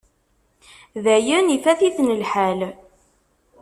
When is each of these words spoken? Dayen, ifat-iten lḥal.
Dayen, 1.03 1.53
ifat-iten 1.55 2.15
lḥal. 2.21 2.59